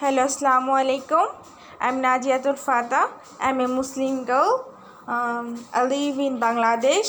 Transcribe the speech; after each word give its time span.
Hello 0.00 0.22
আসসালামু 0.28 0.72
আলাইকুম 0.82 1.26
I 1.80 1.88
am 1.90 1.96
Naziatul 2.06 2.56
Fata 2.66 3.02
I 3.44 3.50
am 3.50 3.58
a 3.64 3.66
Muslim 3.78 4.14
girl 4.30 4.52
I 5.76 5.82
live 5.92 6.12
in 6.26 6.34
Bangladesh 6.46 7.06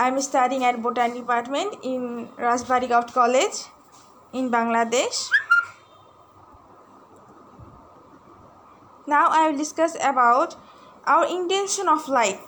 I 0.00 0.06
am 0.10 0.16
studying 0.28 0.58
at 0.64 0.76
botany 0.84 1.12
department 1.18 1.70
in 1.92 2.02
Rajbari 2.46 2.86
govt 2.92 3.10
college 3.20 3.52
in 4.32 4.46
Bangladesh 4.56 5.14
Now 9.06 9.26
I 9.30 9.42
will 9.44 9.58
discuss 9.64 9.92
about 10.12 10.50
our 11.06 11.26
intention 11.38 11.86
of 11.94 12.00
life 12.18 12.38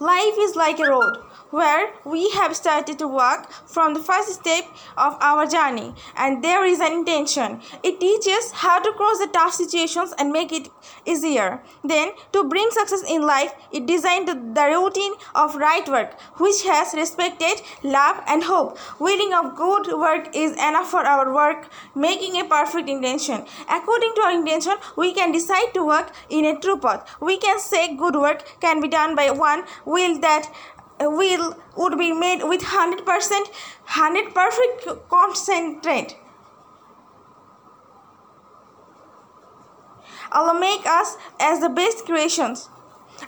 Life 0.00 0.36
is 0.38 0.52
like 0.56 0.78
a 0.78 0.86
road. 0.86 1.14
Where 1.50 1.92
we 2.04 2.30
have 2.30 2.56
started 2.56 2.98
to 2.98 3.08
walk 3.08 3.50
from 3.66 3.94
the 3.94 4.00
first 4.00 4.32
step 4.34 4.64
of 4.96 5.16
our 5.20 5.46
journey 5.46 5.94
and 6.16 6.42
there 6.42 6.64
is 6.64 6.80
an 6.80 6.92
intention. 6.92 7.60
It 7.82 8.00
teaches 8.00 8.52
how 8.52 8.80
to 8.80 8.92
cross 8.92 9.18
the 9.18 9.28
tough 9.32 9.54
situations 9.54 10.12
and 10.18 10.32
make 10.32 10.52
it 10.52 10.68
easier. 11.06 11.62
Then 11.84 12.12
to 12.32 12.44
bring 12.44 12.68
success 12.70 13.02
in 13.08 13.22
life, 13.22 13.52
it 13.72 13.86
designed 13.86 14.28
the 14.28 14.66
routine 14.66 15.14
of 15.34 15.56
right 15.56 15.88
work 15.88 16.20
which 16.36 16.62
has 16.64 16.94
respected 16.94 17.62
love 17.82 18.22
and 18.26 18.44
hope. 18.44 18.78
Willing 18.98 19.32
of 19.32 19.56
good 19.56 19.98
work 19.98 20.28
is 20.34 20.52
enough 20.52 20.90
for 20.90 21.04
our 21.04 21.32
work, 21.32 21.68
making 21.94 22.40
a 22.40 22.44
perfect 22.44 22.88
intention. 22.88 23.44
According 23.68 24.14
to 24.16 24.22
our 24.22 24.32
intention, 24.32 24.74
we 24.96 25.12
can 25.12 25.32
decide 25.32 25.72
to 25.74 25.84
work 25.84 26.12
in 26.28 26.44
a 26.44 26.58
true 26.58 26.78
path. 26.78 27.08
We 27.20 27.38
can 27.38 27.58
say 27.58 27.94
good 27.96 28.14
work 28.14 28.60
can 28.60 28.80
be 28.80 28.88
done 28.88 29.14
by 29.14 29.30
one 29.30 29.64
will 29.84 30.18
that 30.20 30.50
will 31.00 31.56
would 31.76 31.98
be 31.98 32.12
made 32.12 32.42
with 32.42 32.62
100% 32.62 33.04
100 33.04 34.34
perfect 34.34 35.08
concentrate. 35.08 36.16
Allah 40.30 40.58
make 40.58 40.86
us 40.86 41.16
as 41.40 41.60
the 41.60 41.68
best 41.68 42.04
creations 42.04 42.68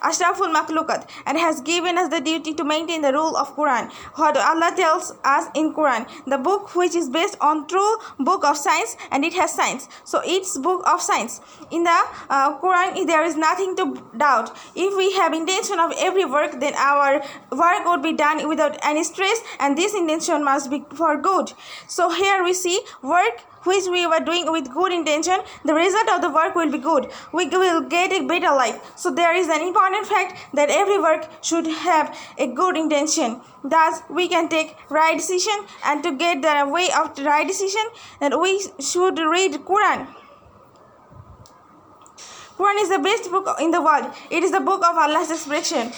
Ashraful 0.02 0.52
Makhlukat 0.54 1.08
and 1.26 1.38
has 1.38 1.60
given 1.60 1.98
us 1.98 2.08
the 2.08 2.20
duty 2.20 2.54
to 2.54 2.64
maintain 2.64 3.02
the 3.02 3.12
rule 3.12 3.36
of 3.36 3.54
Quran. 3.56 3.90
What 4.14 4.36
Allah 4.36 4.72
tells 4.76 5.12
us 5.24 5.46
in 5.54 5.74
Quran, 5.74 6.08
the 6.26 6.38
book 6.38 6.74
which 6.74 6.94
is 6.94 7.08
based 7.08 7.36
on 7.40 7.66
true 7.66 7.96
book 8.18 8.44
of 8.44 8.56
science 8.56 8.96
and 9.10 9.24
it 9.24 9.34
has 9.34 9.52
science. 9.52 9.88
So 10.04 10.22
it's 10.24 10.58
book 10.58 10.82
of 10.86 11.02
science. 11.02 11.40
In 11.70 11.84
the 11.84 12.00
uh, 12.28 12.58
Quran 12.60 13.06
there 13.06 13.24
is 13.24 13.36
nothing 13.36 13.76
to 13.76 14.02
doubt. 14.16 14.56
If 14.74 14.96
we 14.96 15.12
have 15.14 15.32
intention 15.32 15.78
of 15.78 15.92
every 15.98 16.24
work 16.24 16.60
then 16.60 16.74
our 16.74 17.22
work 17.50 17.84
would 17.84 18.02
be 18.02 18.12
done 18.12 18.48
without 18.48 18.78
any 18.82 19.04
stress 19.04 19.40
and 19.58 19.76
this 19.76 19.94
intention 19.94 20.44
must 20.44 20.70
be 20.70 20.84
for 20.94 21.16
good. 21.16 21.52
So 21.86 22.10
here 22.10 22.42
we 22.44 22.52
see 22.52 22.80
work 23.02 23.44
which 23.64 23.84
we 23.90 24.06
were 24.06 24.20
doing 24.20 24.50
with 24.50 24.72
good 24.72 24.92
intention, 24.92 25.40
the 25.64 25.74
result 25.74 26.08
of 26.08 26.22
the 26.22 26.30
work 26.30 26.54
will 26.54 26.70
be 26.70 26.78
good. 26.78 27.10
We 27.32 27.46
will 27.48 27.82
get 27.82 28.12
a 28.12 28.26
better 28.26 28.54
life. 28.54 28.92
So 28.96 29.10
there 29.10 29.34
is 29.34 29.48
an 29.48 29.60
important 29.60 30.06
fact 30.06 30.54
that 30.54 30.70
every 30.70 30.98
work 30.98 31.28
should 31.42 31.66
have 31.66 32.16
a 32.38 32.46
good 32.46 32.76
intention. 32.76 33.40
Thus, 33.62 34.02
we 34.08 34.28
can 34.28 34.48
take 34.48 34.76
right 34.88 35.16
decision 35.16 35.66
and 35.84 36.02
to 36.02 36.16
get 36.16 36.42
the 36.42 36.70
way 36.70 36.88
of 36.96 37.14
the 37.14 37.24
right 37.24 37.46
decision, 37.46 37.82
that 38.20 38.40
we 38.40 38.60
should 38.80 39.18
read 39.18 39.52
Quran. 39.64 40.06
Quran 42.56 42.82
is 42.82 42.90
the 42.90 42.98
best 42.98 43.30
book 43.30 43.56
in 43.60 43.70
the 43.70 43.80
world. 43.80 44.12
It 44.30 44.42
is 44.42 44.52
the 44.52 44.60
book 44.60 44.84
of 44.84 44.96
Allah's 44.96 45.30
expression. 45.30 45.92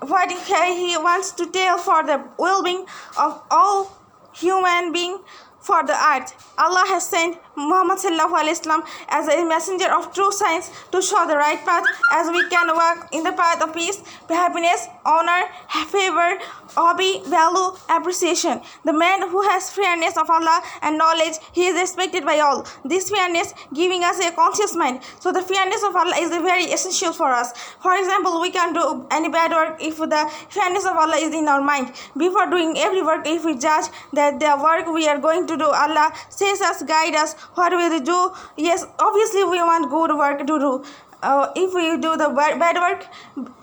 What 0.00 0.30
He 0.30 0.96
wants 0.96 1.32
to 1.32 1.46
tell 1.46 1.78
for 1.78 2.04
the 2.04 2.24
well-being 2.38 2.86
of 3.18 3.42
all 3.50 3.98
human 4.32 4.92
being 4.92 5.18
for 5.60 5.84
the 5.84 5.92
earth. 5.94 6.32
Allah 6.58 6.84
has 6.88 7.06
sent 7.06 7.38
Muhammad 7.56 7.98
Wasallam 7.98 8.82
as 9.08 9.28
a 9.28 9.44
messenger 9.44 9.92
of 9.92 10.14
true 10.14 10.30
science 10.30 10.70
to 10.92 11.02
show 11.02 11.26
the 11.26 11.36
right 11.36 11.58
path 11.64 11.84
as 12.12 12.28
we 12.30 12.48
can 12.48 12.68
walk 12.68 13.08
in 13.12 13.24
the 13.24 13.32
path 13.32 13.62
of 13.62 13.74
peace, 13.74 14.02
happiness, 14.28 14.86
honor, 15.04 15.46
favor, 15.88 16.38
hobby, 16.76 17.22
value, 17.26 17.76
appreciation. 17.88 18.60
The 18.84 18.92
man 18.92 19.28
who 19.28 19.42
has 19.50 19.70
fairness 19.70 20.16
of 20.16 20.30
Allah 20.30 20.62
and 20.82 20.96
knowledge, 20.96 21.34
he 21.52 21.66
is 21.66 21.74
respected 21.74 22.24
by 22.24 22.38
all. 22.40 22.66
This 22.84 23.10
fairness 23.10 23.52
giving 23.74 24.04
us 24.04 24.20
a 24.20 24.30
conscious 24.32 24.76
mind. 24.76 25.02
So 25.18 25.32
the 25.32 25.42
fairness 25.42 25.82
of 25.82 25.96
Allah 25.96 26.16
is 26.18 26.30
very 26.30 26.64
essential 26.66 27.12
for 27.12 27.30
us. 27.30 27.52
For 27.80 27.96
example, 27.96 28.40
we 28.40 28.50
can 28.50 28.72
do 28.72 29.06
any 29.10 29.28
bad 29.28 29.50
work 29.50 29.82
if 29.82 29.96
the 29.98 30.30
fairness 30.50 30.84
of 30.86 30.96
Allah 30.96 31.16
is 31.16 31.34
in 31.34 31.48
our 31.48 31.60
mind. 31.60 31.92
Before 32.16 32.46
doing 32.48 32.78
every 32.78 33.02
work, 33.02 33.26
if 33.26 33.44
we 33.44 33.56
judge 33.56 33.86
that 34.12 34.38
the 34.38 34.56
work 34.62 34.86
we 34.92 35.08
are 35.08 35.18
going 35.18 35.46
to 35.48 35.56
do, 35.56 35.64
Allah 35.64 36.12
says 36.28 36.60
us, 36.60 36.82
guide 36.82 37.14
us, 37.14 37.34
what 37.54 37.72
we 37.72 38.00
do? 38.00 38.32
Yes, 38.56 38.86
obviously 38.98 39.44
we 39.44 39.58
want 39.58 39.90
good 39.90 40.16
work 40.16 40.38
to 40.40 40.58
do. 40.58 40.84
Uh, 41.20 41.50
if 41.56 41.74
we 41.74 41.96
do 41.96 42.16
the 42.16 42.28
bad 42.30 42.76
work 42.76 43.04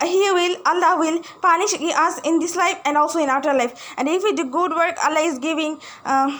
he 0.02 0.30
will 0.30 0.56
allah 0.66 0.90
will 0.98 1.22
punish 1.40 1.72
us 2.00 2.20
in 2.22 2.38
this 2.38 2.54
life 2.54 2.78
and 2.84 2.98
also 2.98 3.18
in 3.18 3.30
after 3.30 3.54
life. 3.54 3.94
And 3.96 4.10
if 4.10 4.22
we 4.22 4.34
do 4.34 4.44
good 4.50 4.72
work 4.72 4.98
allah 5.02 5.20
is 5.20 5.38
giving 5.38 5.78
uh, 6.04 6.38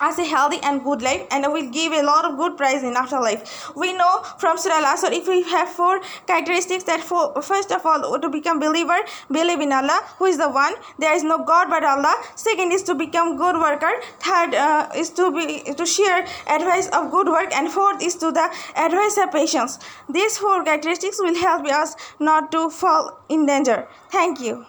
as 0.00 0.18
a 0.18 0.24
healthy 0.24 0.58
and 0.62 0.82
good 0.84 1.02
life 1.02 1.26
and 1.30 1.44
will 1.52 1.70
give 1.70 1.92
a 1.92 2.02
lot 2.02 2.24
of 2.24 2.36
good 2.36 2.56
prize 2.56 2.82
in 2.82 2.96
afterlife. 2.96 3.74
We 3.76 3.92
know 3.92 4.22
from 4.38 4.58
Surah 4.58 4.76
Al-Asr 4.76 5.12
if 5.12 5.28
we 5.28 5.42
have 5.42 5.68
four 5.68 6.00
characteristics 6.26 6.84
that 6.84 7.00
for, 7.00 7.40
first 7.42 7.72
of 7.72 7.84
all 7.84 8.18
to 8.18 8.28
become 8.28 8.58
believer, 8.58 8.98
believe 9.30 9.60
in 9.60 9.72
Allah 9.72 10.00
who 10.18 10.26
is 10.26 10.38
the 10.38 10.48
one, 10.48 10.74
there 10.98 11.14
is 11.14 11.24
no 11.24 11.44
God 11.44 11.68
but 11.68 11.84
Allah. 11.84 12.14
Second 12.34 12.72
is 12.72 12.82
to 12.84 12.94
become 12.94 13.36
good 13.36 13.56
worker. 13.56 13.92
Third 14.20 14.54
uh, 14.54 14.88
is 14.94 15.10
to 15.10 15.32
be 15.32 15.72
to 15.72 15.86
share 15.86 16.26
advice 16.48 16.88
of 16.88 17.10
good 17.10 17.28
work 17.28 17.54
and 17.54 17.70
fourth 17.70 18.02
is 18.02 18.14
to 18.16 18.32
the 18.32 18.50
advice 18.76 19.18
of 19.18 19.32
patience. 19.32 19.78
These 20.08 20.38
four 20.38 20.64
characteristics 20.64 21.18
will 21.20 21.36
help 21.36 21.66
us 21.66 21.96
not 22.20 22.52
to 22.52 22.70
fall 22.70 23.18
in 23.28 23.46
danger. 23.46 23.88
Thank 24.10 24.40
you. 24.40 24.66